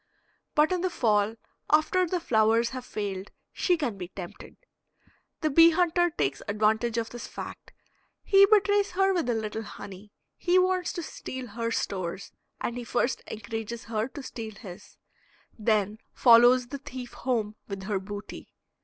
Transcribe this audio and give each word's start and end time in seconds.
But 0.55 0.71
in 0.71 0.81
the 0.81 0.89
fall, 0.89 1.35
after 1.69 2.07
the 2.07 2.19
flowers 2.19 2.69
have 2.71 2.83
failed, 2.85 3.29
she 3.53 3.77
can 3.77 3.99
be 3.99 4.07
tempted. 4.07 4.57
The 5.41 5.51
bee 5.51 5.69
hunter 5.69 6.09
takes 6.09 6.41
advantage 6.47 6.97
of 6.97 7.11
this 7.11 7.27
fact; 7.27 7.71
he 8.23 8.47
betrays 8.47 8.93
her 8.93 9.13
with 9.13 9.29
a 9.29 9.35
little 9.35 9.61
honey. 9.61 10.11
He 10.37 10.57
wants 10.57 10.91
to 10.93 11.03
steal 11.03 11.49
her 11.49 11.69
stores, 11.69 12.31
and 12.59 12.77
he 12.79 12.83
first 12.83 13.21
encourages 13.27 13.83
her 13.83 14.07
to 14.07 14.23
steal 14.23 14.55
his, 14.55 14.97
then 15.59 15.99
follows 16.15 16.69
the 16.69 16.79
thief 16.79 17.13
home 17.13 17.55
with 17.67 17.83
her 17.83 17.99
booty. 17.99 18.55